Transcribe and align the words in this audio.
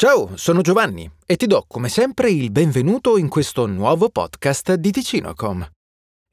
Ciao, 0.00 0.34
sono 0.38 0.62
Giovanni 0.62 1.10
e 1.26 1.36
ti 1.36 1.46
do 1.46 1.66
come 1.68 1.90
sempre 1.90 2.30
il 2.30 2.50
benvenuto 2.50 3.18
in 3.18 3.28
questo 3.28 3.66
nuovo 3.66 4.08
podcast 4.08 4.72
di 4.76 4.92
Ticinocom. 4.92 5.68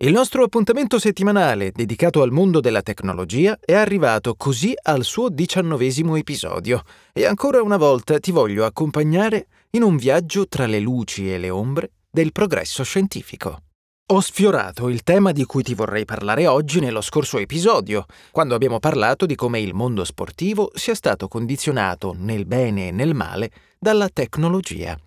Il 0.06 0.14
nostro 0.14 0.46
appuntamento 0.46 0.98
settimanale 1.00 1.74
dedicato 1.74 2.22
al 2.22 2.32
mondo 2.32 2.62
della 2.62 2.82
tecnologia 2.82 3.60
è 3.60 3.74
arrivato 3.74 4.36
così 4.36 4.74
al 4.84 5.04
suo 5.04 5.28
diciannovesimo 5.28 6.16
episodio 6.16 6.82
e 7.12 7.26
ancora 7.26 7.62
una 7.62 7.76
volta 7.76 8.18
ti 8.20 8.32
voglio 8.32 8.64
accompagnare 8.64 9.48
in 9.72 9.84
un 9.84 9.98
viaggio 9.98 10.48
tra 10.48 10.66
le 10.66 10.80
luci 10.80 11.30
e 11.30 11.38
le 11.38 11.50
ombre 11.50 11.92
del 12.10 12.32
progresso 12.32 12.84
scientifico. 12.84 13.64
Ho 14.10 14.22
sfiorato 14.22 14.88
il 14.88 15.04
tema 15.04 15.34
di 15.34 15.44
cui 15.44 15.64
ti 15.64 15.74
vorrei 15.74 16.06
parlare 16.06 16.48
oggi 16.48 16.80
nello 16.80 17.02
scorso 17.02 17.40
episodio, 17.40 18.06
quando 18.32 18.56
abbiamo 18.56 18.80
parlato 18.80 19.26
di 19.26 19.36
come 19.36 19.60
il 19.60 19.74
mondo 19.74 20.06
sportivo 20.06 20.72
sia 20.76 20.96
stato 20.96 21.28
condizionato 21.28 22.16
nel 22.18 22.46
bene 22.46 22.88
e 22.88 22.92
nel 22.92 23.14
male 23.14 23.52
dalla 23.78 24.08
tecnologia. 24.08 24.98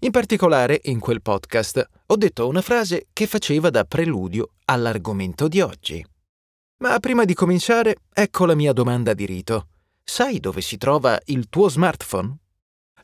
In 0.00 0.10
particolare, 0.10 0.82
in 0.84 0.98
quel 0.98 1.22
podcast, 1.22 1.82
ho 2.04 2.16
detto 2.16 2.46
una 2.46 2.60
frase 2.60 3.06
che 3.14 3.26
faceva 3.26 3.70
da 3.70 3.84
preludio 3.84 4.50
all'argomento 4.66 5.48
di 5.48 5.62
oggi. 5.62 6.04
Ma 6.84 6.98
prima 6.98 7.24
di 7.24 7.32
cominciare, 7.32 8.00
ecco 8.12 8.44
la 8.44 8.54
mia 8.54 8.74
domanda 8.74 9.14
di 9.14 9.24
rito. 9.24 9.68
Sai 10.04 10.40
dove 10.40 10.60
si 10.60 10.76
trova 10.76 11.18
il 11.26 11.48
tuo 11.48 11.70
smartphone? 11.70 12.36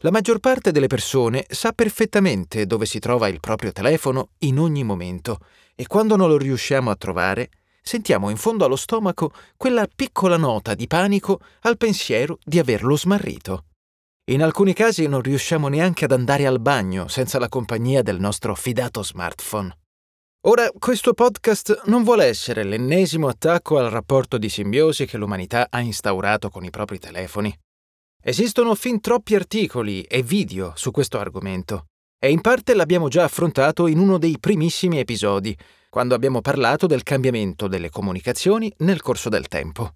La 0.03 0.13
maggior 0.13 0.39
parte 0.39 0.71
delle 0.71 0.87
persone 0.87 1.45
sa 1.49 1.73
perfettamente 1.73 2.67
dove 2.67 2.87
si 2.87 3.01
trova 3.01 3.27
il 3.27 3.41
proprio 3.41 3.73
telefono 3.73 4.31
in 4.41 4.61
ogni 4.61 4.85
momento 4.85 5.41
e 5.75 5.89
quando 5.89 6.15
non 6.15 6.29
lo 6.29 6.39
riusciamo 6.39 6.89
a 6.89 6.95
trovare, 6.95 7.51
sentiamo 7.83 8.31
in 8.31 8.37
fondo 8.37 8.65
allo 8.65 8.77
stomaco 8.77 9.33
quella 9.57 9.89
piccola 9.93 10.37
nota 10.37 10.75
di 10.75 10.87
panico 10.87 11.41
al 11.63 11.77
pensiero 11.77 12.39
di 12.45 12.61
averlo 12.61 12.97
smarrito. 12.97 13.65
In 14.31 14.43
alcuni 14.45 14.73
casi 14.73 15.09
non 15.09 15.21
riusciamo 15.21 15.67
neanche 15.67 16.05
ad 16.05 16.13
andare 16.13 16.47
al 16.47 16.61
bagno 16.61 17.09
senza 17.09 17.41
la 17.41 17.49
compagnia 17.49 18.03
del 18.03 18.21
nostro 18.21 18.55
fidato 18.55 19.03
smartphone. 19.03 19.77
Ora, 20.43 20.71
questo 20.79 21.13
podcast 21.13 21.83
non 21.87 22.05
vuole 22.05 22.27
essere 22.27 22.63
l'ennesimo 22.63 23.27
attacco 23.27 23.79
al 23.79 23.91
rapporto 23.91 24.39
di 24.39 24.49
simbiosi 24.49 25.07
che 25.07 25.17
l'umanità 25.17 25.67
ha 25.69 25.81
instaurato 25.81 26.51
con 26.51 26.65
i 26.65 26.71
propri 26.71 27.01
telefoni. 27.01 27.53
Esistono 28.29 28.75
fin 28.75 29.01
troppi 29.01 29.35
articoli 29.35 30.03
e 30.03 30.23
video 30.23 30.75
su 30.77 30.91
questo 30.91 31.19
argomento 31.19 31.87
e 32.23 32.31
in 32.31 32.43
parte 32.43 32.75
l'abbiamo 32.75 33.09
già 33.09 33.25
affrontato 33.25 33.87
in 33.87 33.99
uno 33.99 34.19
dei 34.19 34.37
primissimi 34.39 34.99
episodi, 34.99 35.57
quando 35.89 36.15
abbiamo 36.15 36.43
parlato 36.43 36.87
del 36.87 37.05
cambiamento 37.05 37.69
delle 37.69 37.89
comunicazioni 37.89 38.71
nel 38.81 39.01
corso 39.01 39.31
del 39.31 39.49
tempo. 39.49 39.95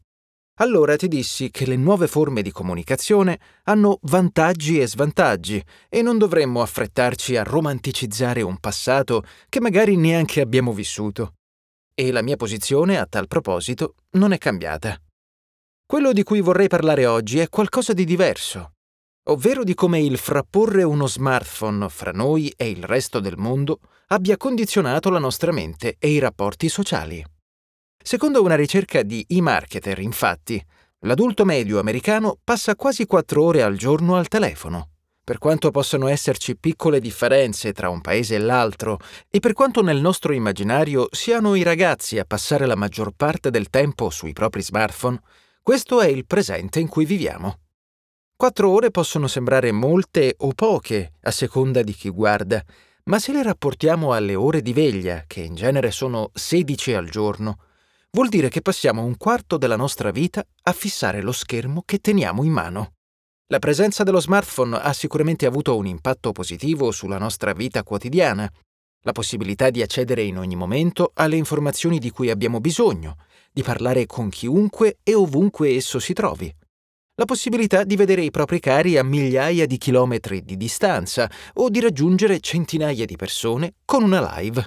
Allora 0.61 0.97
ti 0.97 1.09
dissi 1.09 1.51
che 1.51 1.67
le 1.67 1.77
nuove 1.77 2.07
forme 2.07 2.41
di 2.41 2.51
comunicazione 2.51 3.39
hanno 3.65 3.99
vantaggi 4.05 4.81
e 4.81 4.89
svantaggi 4.89 5.63
e 5.91 6.01
non 6.01 6.17
dovremmo 6.17 6.63
affrettarci 6.63 7.37
a 7.37 7.43
romanticizzare 7.43 8.41
un 8.41 8.57
passato 8.57 9.25
che 9.51 9.61
magari 9.61 9.95
neanche 9.97 10.41
abbiamo 10.41 10.73
vissuto. 10.73 11.35
E 11.95 12.11
la 12.11 12.23
mia 12.23 12.37
posizione 12.37 12.97
a 12.97 13.05
tal 13.05 13.29
proposito 13.29 13.97
non 14.13 14.33
è 14.33 14.39
cambiata. 14.39 14.99
Quello 15.93 16.15
di 16.15 16.23
cui 16.23 16.41
vorrei 16.41 16.69
parlare 16.69 17.05
oggi 17.05 17.39
è 17.39 17.51
qualcosa 17.51 17.93
di 17.93 18.07
diverso, 18.07 18.77
ovvero 19.25 19.63
di 19.63 19.75
come 19.75 20.01
il 20.01 20.17
frapporre 20.17 20.85
uno 20.85 21.07
smartphone 21.07 21.87
fra 21.91 22.13
noi 22.13 22.51
e 22.57 22.71
il 22.71 22.83
resto 22.83 23.21
del 23.21 23.37
mondo 23.37 23.79
abbia 24.07 24.39
condizionato 24.39 25.11
la 25.11 25.19
nostra 25.19 25.53
mente 25.53 25.97
e 25.99 26.09
i 26.09 26.19
rapporti 26.19 26.71
sociali. 26.71 27.23
Secondo 28.03 28.43
una 28.43 28.55
ricerca 28.55 29.03
di 29.03 29.23
eMarketer, 29.29 29.99
infatti, 29.99 30.65
l'adulto 31.01 31.45
medio 31.45 31.79
americano 31.79 32.39
passa 32.43 32.75
quasi 32.75 33.05
4 33.05 33.45
ore 33.45 33.63
al 33.63 33.77
giorno 33.77 34.17
al 34.17 34.29
telefono. 34.29 34.93
Per 35.23 35.37
quanto 35.37 35.71
possano 35.71 36.09
esserci 36.09 36.57
piccole 36.57 37.01
differenze 37.01 37.75
tra 37.75 37.91
un 37.91 38.01
paese 38.01 38.37
e 38.37 38.39
l'altro, 38.39 38.99
e 39.29 39.41
per 39.41 39.53
quanto 39.53 39.83
nel 39.83 40.01
nostro 40.01 40.33
immaginario 40.33 41.09
siano 41.11 41.55
i 41.55 41.63
ragazzi 41.63 42.19
a 42.19 42.25
passare 42.25 42.65
la 42.65 42.77
maggior 42.77 43.13
parte 43.15 43.51
del 43.51 43.69
tempo 43.69 44.09
sui 44.09 44.33
propri 44.33 44.63
smartphone, 44.63 45.21
questo 45.65 46.01
è 46.01 46.09
il 46.09 46.27
presente 46.27 46.81
in 46.81 46.89
cui 46.89 47.05
viviamo. 47.05 47.61
Quattro 48.35 48.71
ore 48.71 48.91
possono 48.91 49.29
sembrare 49.29 49.71
molte 49.71 50.35
o 50.39 50.53
poche, 50.55 51.13
a 51.21 51.31
seconda 51.31 51.83
di 51.83 51.93
chi 51.93 52.09
guarda, 52.09 52.61
ma 53.05 53.21
se 53.21 53.31
le 53.31 53.45
rapportiamo 53.45 54.13
alle 54.13 54.35
ore 54.35 54.61
di 54.61 54.73
veglia, 54.73 55.23
che 55.25 55.41
in 55.41 55.55
genere 55.55 55.93
sono 55.93 56.33
16 56.35 56.95
al 56.95 57.09
giorno, 57.09 57.59
vuol 58.11 58.29
dire 58.29 58.49
che 58.49 58.61
passiamo 58.61 59.05
un 59.05 59.17
quarto 59.17 59.57
della 59.57 59.77
nostra 59.77 60.11
vita 60.11 60.45
a 60.63 60.73
fissare 60.73 61.23
lo 61.23 61.31
schermo 61.31 61.83
che 61.85 61.99
teniamo 61.99 62.43
in 62.43 62.51
mano. 62.51 62.95
La 63.47 63.61
presenza 63.61 64.03
dello 64.03 64.21
smartphone 64.21 64.77
ha 64.77 64.93
sicuramente 64.93 65.47
avuto 65.47 65.77
un 65.77 65.87
impatto 65.87 66.33
positivo 66.33 66.91
sulla 66.91 67.19
nostra 67.19 67.53
vita 67.53 67.85
quotidiana, 67.85 68.51
la 69.03 69.13
possibilità 69.13 69.71
di 69.71 69.81
accedere 69.81 70.23
in 70.23 70.39
ogni 70.39 70.57
momento 70.57 71.13
alle 71.15 71.37
informazioni 71.37 72.01
di 72.01 72.11
cui 72.11 72.31
abbiamo 72.31 72.61
bisogno, 72.61 73.17
di 73.53 73.63
parlare 73.63 74.07
con 74.07 74.31
chiunque 74.31 74.99
e 75.03 75.15
ovunque 75.15 75.75
esso 75.75 75.99
si 75.99 76.13
trovi. 76.13 76.53
La 77.17 77.27
possibilità 77.27 77.85
di 77.85 77.95
vedere 77.95 78.23
i 78.23 78.31
propri 78.31 78.59
cari 78.59 78.97
a 78.97 79.05
migliaia 79.05 79.67
di 79.67 79.77
chilometri 79.77 80.43
di 80.43 80.57
distanza 80.57 81.31
o 81.55 81.69
di 81.69 81.79
raggiungere 81.79 82.41
centinaia 82.41 83.05
di 83.05 83.17
persone 83.17 83.75
con 83.85 84.03
una 84.03 84.39
live. 84.39 84.65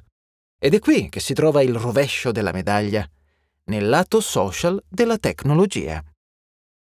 Ed 0.60 0.76
è 0.76 0.80
qui 0.80 1.10
che 1.10 1.20
si 1.20 1.34
trova 1.34 1.64
il 1.64 1.74
rovescio 1.74 2.32
della 2.32 2.52
medaglia, 2.52 3.08
nel 3.66 3.90
lato 3.90 4.22
social 4.22 4.82
della 4.88 5.18
tecnologia. 5.18 6.04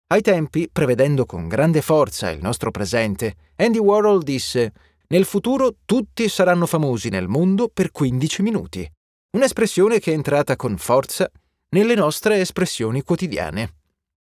Ai 0.07 0.22
tempi, 0.22 0.69
prevedendo 0.69 1.25
con 1.25 1.47
grande 1.47 1.81
forza 1.81 2.29
il 2.29 2.41
nostro 2.41 2.69
presente, 2.69 3.35
Andy 3.55 3.79
Warhol 3.79 4.23
disse 4.23 4.73
Nel 5.07 5.23
futuro 5.23 5.78
tutti 5.85 6.28
saranno 6.28 6.66
famosi 6.66 7.07
nel 7.07 7.29
mondo 7.29 7.69
per 7.73 7.91
15 7.91 8.41
minuti. 8.41 8.91
Un'espressione 9.31 10.00
che 10.00 10.11
è 10.11 10.13
entrata 10.13 10.55
con 10.57 10.78
forza 10.78 11.31
nelle 11.75 11.95
nostre 11.95 12.39
espressioni 12.39 13.01
quotidiane. 13.01 13.73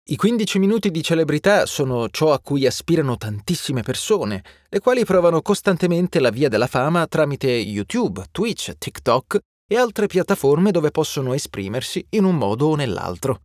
I 0.09 0.15
15 0.15 0.59
minuti 0.59 0.91
di 0.91 1.01
celebrità 1.01 1.65
sono 1.65 2.07
ciò 2.09 2.33
a 2.33 2.39
cui 2.39 2.67
aspirano 2.67 3.17
tantissime 3.17 3.81
persone, 3.81 4.43
le 4.69 4.79
quali 4.79 5.03
provano 5.05 5.41
costantemente 5.41 6.19
la 6.19 6.29
via 6.29 6.49
della 6.49 6.67
fama 6.67 7.07
tramite 7.07 7.49
YouTube, 7.49 8.25
Twitch, 8.29 8.77
TikTok 8.77 9.39
e 9.67 9.75
altre 9.75 10.05
piattaforme 10.05 10.69
dove 10.69 10.91
possono 10.91 11.33
esprimersi 11.33 12.05
in 12.09 12.25
un 12.25 12.35
modo 12.35 12.67
o 12.67 12.75
nell'altro. 12.75 13.41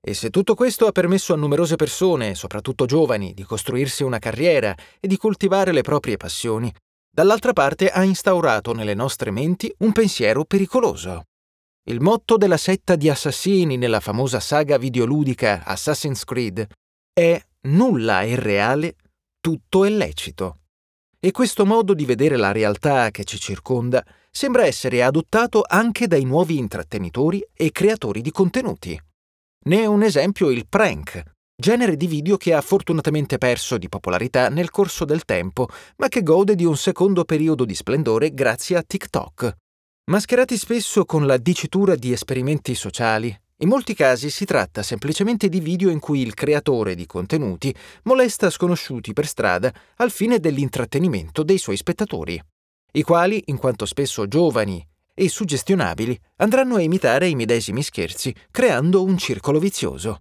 E 0.00 0.14
se 0.14 0.30
tutto 0.30 0.54
questo 0.54 0.86
ha 0.86 0.92
permesso 0.92 1.32
a 1.32 1.36
numerose 1.36 1.74
persone, 1.74 2.36
soprattutto 2.36 2.86
giovani, 2.86 3.34
di 3.34 3.42
costruirsi 3.42 4.04
una 4.04 4.20
carriera 4.20 4.76
e 5.00 5.08
di 5.08 5.16
coltivare 5.16 5.72
le 5.72 5.82
proprie 5.82 6.16
passioni, 6.16 6.72
dall'altra 7.10 7.52
parte 7.52 7.90
ha 7.90 8.04
instaurato 8.04 8.72
nelle 8.72 8.94
nostre 8.94 9.32
menti 9.32 9.74
un 9.78 9.90
pensiero 9.90 10.44
pericoloso. 10.44 11.24
Il 11.86 12.00
motto 12.00 12.38
della 12.38 12.56
setta 12.56 12.96
di 12.96 13.10
assassini 13.10 13.76
nella 13.76 14.00
famosa 14.00 14.40
saga 14.40 14.78
videoludica 14.78 15.64
Assassin's 15.66 16.24
Creed 16.24 16.66
è 17.12 17.38
nulla 17.68 18.22
è 18.22 18.34
reale, 18.36 18.96
tutto 19.38 19.84
è 19.84 19.90
lecito. 19.90 20.60
E 21.20 21.30
questo 21.30 21.66
modo 21.66 21.92
di 21.92 22.06
vedere 22.06 22.36
la 22.36 22.52
realtà 22.52 23.10
che 23.10 23.24
ci 23.24 23.38
circonda 23.38 24.02
sembra 24.30 24.64
essere 24.64 25.02
adottato 25.02 25.62
anche 25.66 26.06
dai 26.06 26.24
nuovi 26.24 26.56
intrattenitori 26.56 27.46
e 27.52 27.70
creatori 27.70 28.22
di 28.22 28.30
contenuti. 28.30 28.98
Ne 29.66 29.80
è 29.80 29.84
un 29.84 30.02
esempio 30.02 30.48
il 30.48 30.66
prank, 30.66 31.22
genere 31.54 31.98
di 31.98 32.06
video 32.06 32.38
che 32.38 32.54
ha 32.54 32.62
fortunatamente 32.62 33.36
perso 33.36 33.76
di 33.76 33.90
popolarità 33.90 34.48
nel 34.48 34.70
corso 34.70 35.04
del 35.04 35.26
tempo, 35.26 35.68
ma 35.96 36.08
che 36.08 36.22
gode 36.22 36.54
di 36.54 36.64
un 36.64 36.78
secondo 36.78 37.24
periodo 37.24 37.66
di 37.66 37.74
splendore 37.74 38.32
grazie 38.32 38.78
a 38.78 38.82
TikTok. 38.82 39.54
Mascherati 40.06 40.58
spesso 40.58 41.06
con 41.06 41.24
la 41.24 41.38
dicitura 41.38 41.94
di 41.96 42.12
esperimenti 42.12 42.74
sociali, 42.74 43.34
in 43.60 43.68
molti 43.68 43.94
casi 43.94 44.28
si 44.28 44.44
tratta 44.44 44.82
semplicemente 44.82 45.48
di 45.48 45.60
video 45.60 45.88
in 45.88 45.98
cui 45.98 46.20
il 46.20 46.34
creatore 46.34 46.94
di 46.94 47.06
contenuti 47.06 47.74
molesta 48.02 48.50
sconosciuti 48.50 49.14
per 49.14 49.26
strada 49.26 49.72
al 49.96 50.10
fine 50.10 50.40
dell'intrattenimento 50.40 51.42
dei 51.42 51.56
suoi 51.56 51.78
spettatori, 51.78 52.38
i 52.92 53.02
quali, 53.02 53.44
in 53.46 53.56
quanto 53.56 53.86
spesso 53.86 54.28
giovani 54.28 54.86
e 55.14 55.26
suggestionabili, 55.30 56.20
andranno 56.36 56.74
a 56.76 56.82
imitare 56.82 57.28
i 57.28 57.34
medesimi 57.34 57.82
scherzi, 57.82 58.34
creando 58.50 59.02
un 59.02 59.16
circolo 59.16 59.58
vizioso. 59.58 60.18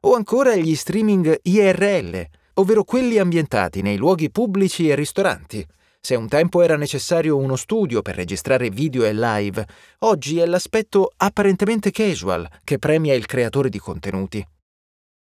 O 0.00 0.16
ancora 0.16 0.56
gli 0.56 0.74
streaming 0.74 1.38
IRL, 1.40 2.26
ovvero 2.54 2.82
quelli 2.82 3.18
ambientati 3.18 3.80
nei 3.80 3.96
luoghi 3.96 4.28
pubblici 4.28 4.88
e 4.88 4.96
ristoranti, 4.96 5.64
se 6.02 6.14
un 6.14 6.28
tempo 6.28 6.62
era 6.62 6.76
necessario 6.76 7.36
uno 7.36 7.56
studio 7.56 8.00
per 8.00 8.16
registrare 8.16 8.70
video 8.70 9.04
e 9.04 9.12
live, 9.12 9.66
oggi 9.98 10.38
è 10.38 10.46
l'aspetto 10.46 11.12
apparentemente 11.14 11.90
casual 11.90 12.48
che 12.64 12.78
premia 12.78 13.14
il 13.14 13.26
creatore 13.26 13.68
di 13.68 13.78
contenuti. 13.78 14.44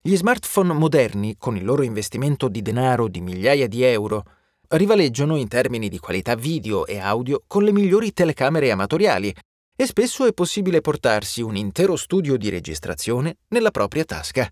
Gli 0.02 0.16
smartphone 0.16 0.72
moderni, 0.72 1.36
con 1.38 1.56
il 1.56 1.64
loro 1.64 1.82
investimento 1.82 2.48
di 2.48 2.62
denaro 2.62 3.08
di 3.08 3.20
migliaia 3.20 3.68
di 3.68 3.84
euro, 3.84 4.24
rivaleggiano 4.68 5.36
in 5.36 5.46
termini 5.46 5.88
di 5.88 5.98
qualità 5.98 6.34
video 6.34 6.84
e 6.84 6.98
audio 6.98 7.42
con 7.46 7.62
le 7.62 7.72
migliori 7.72 8.12
telecamere 8.12 8.70
amatoriali 8.70 9.34
e 9.76 9.86
spesso 9.86 10.26
è 10.26 10.32
possibile 10.32 10.80
portarsi 10.80 11.42
un 11.42 11.56
intero 11.56 11.94
studio 11.96 12.36
di 12.36 12.48
registrazione 12.48 13.38
nella 13.48 13.70
propria 13.70 14.04
tasca. 14.04 14.48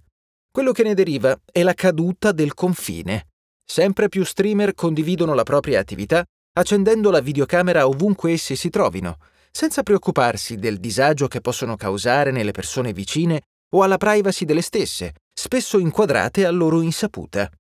Quello 0.51 0.71
che 0.71 0.85
ne 0.85 0.95
deriva 0.95 1.37
è 1.51 1.63
la 1.65 1.75
caduta 1.75 2.31
del 2.31 2.55
confine 2.55 3.27
Sempre 3.65 4.09
più 4.09 4.25
streamer 4.25 4.75
condividono 4.75 5.35
la 5.35 5.43
propria 5.43 5.81
attività 5.81 6.25
accendendo 6.57 7.11
la 7.11 7.21
videocamera 7.21 7.87
ovunque 7.87 8.33
essi 8.33 8.55
si 8.55 8.71
trovino, 8.71 9.19
senza 9.51 9.83
preoccuparsi 9.83 10.57
del 10.57 10.79
disagio 10.79 11.27
che 11.27 11.41
possono 11.41 11.77
causare 11.77 12.31
nelle 12.31 12.53
persone 12.53 12.93
vicine 12.93 13.43
o 13.75 13.83
alla 13.83 13.97
privacy 13.97 14.45
delle 14.45 14.63
stesse, 14.63 15.15
spesso 15.33 15.79
inquadrate 15.79 16.45
a 16.45 16.51
loro 16.51 16.81
insaputa. 16.81 17.51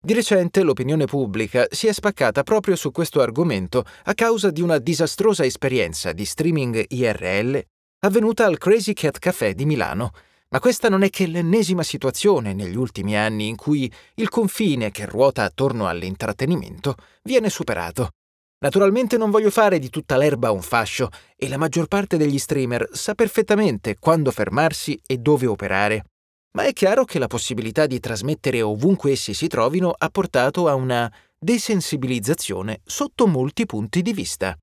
Di 0.00 0.14
recente 0.14 0.62
l'opinione 0.62 1.04
pubblica 1.04 1.66
si 1.70 1.88
è 1.88 1.92
spaccata 1.92 2.42
proprio 2.42 2.76
su 2.76 2.90
questo 2.90 3.20
argomento 3.20 3.84
a 4.04 4.14
causa 4.14 4.50
di 4.50 4.62
una 4.62 4.78
disastrosa 4.78 5.44
esperienza 5.44 6.12
di 6.12 6.24
streaming 6.24 6.84
IRL 6.88 7.60
avvenuta 8.00 8.46
al 8.46 8.58
Crazy 8.58 8.92
Cat 8.92 9.18
Café 9.18 9.54
di 9.54 9.66
Milano, 9.66 10.12
ma 10.50 10.60
questa 10.60 10.88
non 10.88 11.02
è 11.02 11.10
che 11.10 11.26
l'ennesima 11.26 11.82
situazione 11.82 12.54
negli 12.54 12.76
ultimi 12.76 13.16
anni 13.16 13.48
in 13.48 13.56
cui 13.56 13.90
il 14.14 14.28
confine 14.28 14.90
che 14.90 15.06
ruota 15.06 15.44
attorno 15.44 15.86
all'intrattenimento 15.86 16.94
viene 17.22 17.50
superato. 17.50 18.10
Naturalmente 18.60 19.16
non 19.16 19.30
voglio 19.30 19.50
fare 19.50 19.78
di 19.78 19.88
tutta 19.88 20.16
l'erba 20.16 20.50
un 20.50 20.62
fascio 20.62 21.10
e 21.36 21.48
la 21.48 21.58
maggior 21.58 21.86
parte 21.86 22.16
degli 22.16 22.38
streamer 22.38 22.88
sa 22.92 23.14
perfettamente 23.14 23.96
quando 23.98 24.30
fermarsi 24.30 25.00
e 25.06 25.18
dove 25.18 25.46
operare 25.46 26.04
ma 26.58 26.64
è 26.64 26.72
chiaro 26.72 27.04
che 27.04 27.20
la 27.20 27.28
possibilità 27.28 27.86
di 27.86 28.00
trasmettere 28.00 28.62
ovunque 28.62 29.12
essi 29.12 29.32
si 29.32 29.46
trovino 29.46 29.94
ha 29.96 30.08
portato 30.08 30.66
a 30.66 30.74
una 30.74 31.12
desensibilizzazione 31.38 32.80
sotto 32.84 33.28
molti 33.28 33.64
punti 33.64 34.02
di 34.02 34.12
vista. 34.12 34.56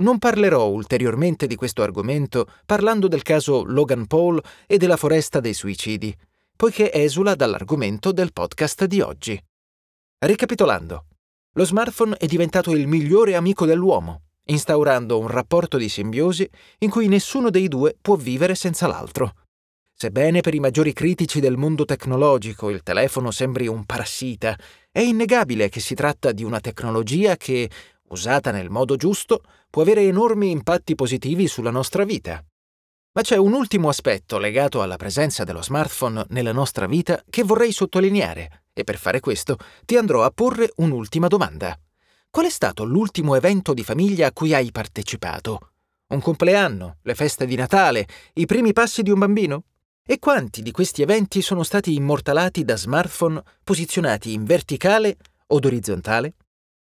Non 0.00 0.18
parlerò 0.18 0.68
ulteriormente 0.68 1.48
di 1.48 1.56
questo 1.56 1.82
argomento 1.82 2.46
parlando 2.64 3.08
del 3.08 3.22
caso 3.22 3.64
Logan 3.64 4.06
Paul 4.06 4.40
e 4.66 4.76
della 4.76 4.96
foresta 4.96 5.40
dei 5.40 5.54
suicidi, 5.54 6.16
poiché 6.56 6.92
esula 6.92 7.34
dall'argomento 7.34 8.12
del 8.12 8.32
podcast 8.32 8.84
di 8.84 9.00
oggi. 9.00 9.40
Ricapitolando, 10.18 11.06
lo 11.54 11.64
smartphone 11.64 12.16
è 12.16 12.26
diventato 12.26 12.70
il 12.72 12.86
migliore 12.86 13.34
amico 13.34 13.66
dell'uomo, 13.66 14.22
instaurando 14.44 15.18
un 15.18 15.26
rapporto 15.26 15.76
di 15.76 15.88
simbiosi 15.88 16.48
in 16.78 16.90
cui 16.90 17.08
nessuno 17.08 17.50
dei 17.50 17.66
due 17.66 17.96
può 18.00 18.14
vivere 18.14 18.54
senza 18.54 18.86
l'altro. 18.86 19.34
Sebbene 19.92 20.42
per 20.42 20.54
i 20.54 20.60
maggiori 20.60 20.92
critici 20.92 21.40
del 21.40 21.56
mondo 21.56 21.84
tecnologico 21.84 22.70
il 22.70 22.84
telefono 22.84 23.32
sembri 23.32 23.66
un 23.66 23.84
parassita, 23.84 24.56
è 24.92 25.00
innegabile 25.00 25.68
che 25.68 25.80
si 25.80 25.96
tratta 25.96 26.30
di 26.30 26.44
una 26.44 26.60
tecnologia 26.60 27.36
che, 27.36 27.68
usata 28.10 28.50
nel 28.50 28.70
modo 28.70 28.96
giusto, 28.96 29.42
può 29.70 29.82
avere 29.82 30.02
enormi 30.02 30.50
impatti 30.50 30.94
positivi 30.94 31.46
sulla 31.46 31.70
nostra 31.70 32.04
vita. 32.04 32.44
Ma 33.12 33.22
c'è 33.22 33.36
un 33.36 33.52
ultimo 33.52 33.88
aspetto 33.88 34.38
legato 34.38 34.82
alla 34.82 34.96
presenza 34.96 35.44
dello 35.44 35.62
smartphone 35.62 36.26
nella 36.28 36.52
nostra 36.52 36.86
vita 36.86 37.22
che 37.28 37.42
vorrei 37.42 37.72
sottolineare 37.72 38.64
e 38.72 38.84
per 38.84 38.96
fare 38.96 39.18
questo 39.18 39.56
ti 39.84 39.96
andrò 39.96 40.22
a 40.22 40.30
porre 40.30 40.72
un'ultima 40.76 41.26
domanda. 41.26 41.76
Qual 42.30 42.46
è 42.46 42.50
stato 42.50 42.84
l'ultimo 42.84 43.34
evento 43.34 43.74
di 43.74 43.82
famiglia 43.82 44.28
a 44.28 44.32
cui 44.32 44.54
hai 44.54 44.70
partecipato? 44.70 45.72
Un 46.08 46.20
compleanno, 46.20 46.98
le 47.02 47.14
feste 47.14 47.44
di 47.44 47.56
Natale, 47.56 48.06
i 48.34 48.46
primi 48.46 48.72
passi 48.72 49.02
di 49.02 49.10
un 49.10 49.18
bambino? 49.18 49.64
E 50.06 50.18
quanti 50.18 50.62
di 50.62 50.70
questi 50.70 51.02
eventi 51.02 51.42
sono 51.42 51.62
stati 51.62 51.94
immortalati 51.94 52.64
da 52.64 52.76
smartphone 52.76 53.42
posizionati 53.64 54.32
in 54.32 54.44
verticale 54.44 55.16
od 55.48 55.64
orizzontale? 55.64 56.34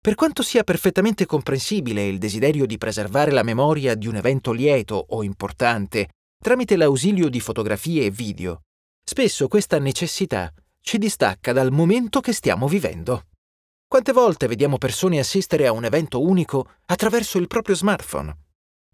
Per 0.02 0.14
quanto 0.14 0.42
sia 0.42 0.64
perfettamente 0.64 1.26
comprensibile 1.26 2.06
il 2.06 2.16
desiderio 2.16 2.64
di 2.64 2.78
preservare 2.78 3.30
la 3.32 3.42
memoria 3.42 3.94
di 3.94 4.06
un 4.06 4.16
evento 4.16 4.50
lieto 4.50 4.94
o 5.10 5.22
importante 5.22 6.08
tramite 6.42 6.76
l'ausilio 6.76 7.28
di 7.28 7.38
fotografie 7.38 8.06
e 8.06 8.10
video, 8.10 8.62
spesso 9.04 9.46
questa 9.46 9.78
necessità 9.78 10.50
ci 10.80 10.96
distacca 10.96 11.52
dal 11.52 11.70
momento 11.70 12.20
che 12.20 12.32
stiamo 12.32 12.66
vivendo. 12.66 13.26
Quante 13.86 14.12
volte 14.12 14.46
vediamo 14.46 14.78
persone 14.78 15.18
assistere 15.18 15.66
a 15.66 15.72
un 15.72 15.84
evento 15.84 16.22
unico 16.22 16.76
attraverso 16.86 17.36
il 17.36 17.46
proprio 17.46 17.74
smartphone? 17.74 18.34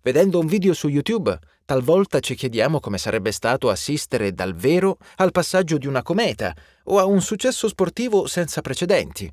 Vedendo 0.02 0.40
un 0.40 0.46
video 0.48 0.74
su 0.74 0.88
YouTube, 0.88 1.38
talvolta 1.64 2.18
ci 2.18 2.34
chiediamo 2.34 2.80
come 2.80 2.98
sarebbe 2.98 3.30
stato 3.30 3.70
assistere 3.70 4.32
dal 4.32 4.56
vero 4.56 4.98
al 5.16 5.30
passaggio 5.30 5.78
di 5.78 5.86
una 5.86 6.02
cometa 6.02 6.52
o 6.86 6.98
a 6.98 7.04
un 7.04 7.20
successo 7.20 7.68
sportivo 7.68 8.26
senza 8.26 8.60
precedenti. 8.60 9.32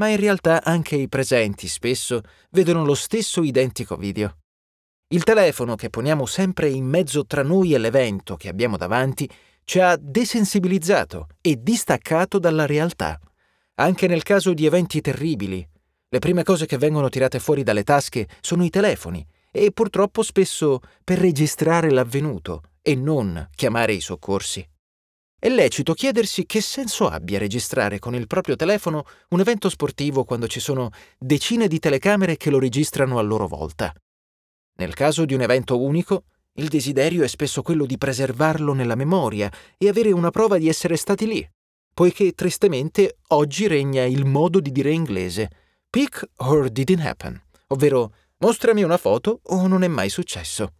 Ma 0.00 0.08
in 0.08 0.16
realtà 0.16 0.64
anche 0.64 0.96
i 0.96 1.10
presenti 1.10 1.68
spesso 1.68 2.22
vedono 2.52 2.86
lo 2.86 2.94
stesso 2.94 3.42
identico 3.42 3.96
video. 3.96 4.38
Il 5.08 5.24
telefono 5.24 5.74
che 5.74 5.90
poniamo 5.90 6.24
sempre 6.24 6.70
in 6.70 6.86
mezzo 6.86 7.26
tra 7.26 7.42
noi 7.42 7.74
e 7.74 7.78
l'evento 7.78 8.36
che 8.36 8.48
abbiamo 8.48 8.78
davanti 8.78 9.28
ci 9.64 9.78
ha 9.78 9.98
desensibilizzato 10.00 11.26
e 11.42 11.58
distaccato 11.60 12.38
dalla 12.38 12.64
realtà. 12.64 13.20
Anche 13.74 14.06
nel 14.06 14.22
caso 14.22 14.54
di 14.54 14.64
eventi 14.64 15.02
terribili, 15.02 15.68
le 16.08 16.18
prime 16.18 16.44
cose 16.44 16.64
che 16.64 16.78
vengono 16.78 17.10
tirate 17.10 17.38
fuori 17.38 17.62
dalle 17.62 17.84
tasche 17.84 18.26
sono 18.40 18.64
i 18.64 18.70
telefoni 18.70 19.26
e 19.50 19.70
purtroppo 19.70 20.22
spesso 20.22 20.80
per 21.04 21.18
registrare 21.18 21.90
l'avvenuto 21.90 22.62
e 22.80 22.94
non 22.94 23.50
chiamare 23.54 23.92
i 23.92 24.00
soccorsi. 24.00 24.66
È 25.40 25.48
lecito 25.48 25.94
chiedersi 25.94 26.44
che 26.44 26.60
senso 26.60 27.08
abbia 27.08 27.38
registrare 27.38 27.98
con 27.98 28.14
il 28.14 28.26
proprio 28.26 28.56
telefono 28.56 29.04
un 29.30 29.40
evento 29.40 29.70
sportivo 29.70 30.24
quando 30.24 30.46
ci 30.46 30.60
sono 30.60 30.90
decine 31.18 31.66
di 31.66 31.78
telecamere 31.78 32.36
che 32.36 32.50
lo 32.50 32.58
registrano 32.58 33.18
a 33.18 33.22
loro 33.22 33.48
volta. 33.48 33.90
Nel 34.76 34.92
caso 34.92 35.24
di 35.24 35.32
un 35.32 35.40
evento 35.40 35.80
unico, 35.80 36.24
il 36.54 36.68
desiderio 36.68 37.24
è 37.24 37.28
spesso 37.28 37.62
quello 37.62 37.86
di 37.86 37.96
preservarlo 37.96 38.74
nella 38.74 38.94
memoria 38.94 39.50
e 39.78 39.88
avere 39.88 40.12
una 40.12 40.30
prova 40.30 40.58
di 40.58 40.68
essere 40.68 40.96
stati 40.96 41.26
lì, 41.26 41.50
poiché 41.94 42.32
tristemente 42.32 43.16
oggi 43.28 43.66
regna 43.66 44.04
il 44.04 44.26
modo 44.26 44.60
di 44.60 44.70
dire 44.70 44.92
inglese 44.92 45.50
pick 45.88 46.24
or 46.36 46.68
didn't 46.68 47.04
happen, 47.04 47.42
ovvero 47.68 48.12
Mostrami 48.42 48.82
una 48.82 48.96
foto 48.96 49.40
o 49.42 49.66
non 49.66 49.82
è 49.82 49.88
mai 49.88 50.08
successo. 50.08 50.76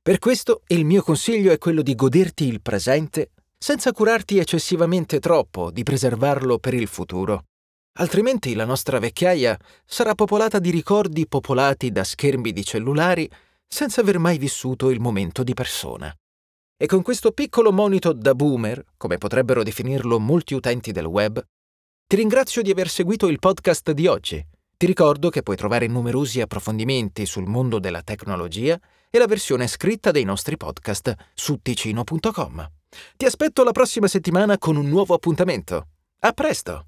Per 0.00 0.18
questo 0.18 0.62
il 0.68 0.86
mio 0.86 1.02
consiglio 1.02 1.52
è 1.52 1.58
quello 1.58 1.82
di 1.82 1.94
goderti 1.94 2.46
il 2.46 2.62
presente 2.62 3.32
senza 3.58 3.92
curarti 3.92 4.38
eccessivamente 4.38 5.18
troppo 5.18 5.70
di 5.70 5.82
preservarlo 5.82 6.58
per 6.58 6.74
il 6.74 6.86
futuro. 6.86 7.44
Altrimenti 7.98 8.54
la 8.54 8.64
nostra 8.64 8.98
vecchiaia 8.98 9.58
sarà 9.84 10.14
popolata 10.14 10.58
di 10.58 10.70
ricordi 10.70 11.26
popolati 11.26 11.90
da 11.90 12.04
schermi 12.04 12.52
di 12.52 12.64
cellulari 12.64 13.30
senza 13.66 14.00
aver 14.00 14.18
mai 14.18 14.38
vissuto 14.38 14.90
il 14.90 15.00
momento 15.00 15.42
di 15.42 15.54
persona. 15.54 16.14
E 16.78 16.86
con 16.86 17.02
questo 17.02 17.32
piccolo 17.32 17.72
monito 17.72 18.12
da 18.12 18.34
boomer, 18.34 18.84
come 18.96 19.16
potrebbero 19.16 19.62
definirlo 19.62 20.18
molti 20.18 20.54
utenti 20.54 20.92
del 20.92 21.06
web, 21.06 21.42
ti 22.06 22.16
ringrazio 22.16 22.62
di 22.62 22.70
aver 22.70 22.88
seguito 22.88 23.28
il 23.28 23.38
podcast 23.38 23.90
di 23.92 24.06
oggi 24.06 24.46
ti 24.78 24.84
ricordo 24.84 25.30
che 25.30 25.42
puoi 25.42 25.56
trovare 25.56 25.86
numerosi 25.86 26.42
approfondimenti 26.42 27.24
sul 27.24 27.46
mondo 27.46 27.78
della 27.78 28.02
tecnologia 28.02 28.78
e 29.08 29.18
la 29.18 29.26
versione 29.26 29.68
scritta 29.68 30.10
dei 30.10 30.24
nostri 30.24 30.58
podcast 30.58 31.14
su 31.32 31.60
ticino.com. 31.62 32.75
Ti 33.16 33.24
aspetto 33.24 33.64
la 33.64 33.72
prossima 33.72 34.08
settimana 34.08 34.58
con 34.58 34.76
un 34.76 34.88
nuovo 34.88 35.14
appuntamento. 35.14 35.88
A 36.20 36.32
presto! 36.32 36.84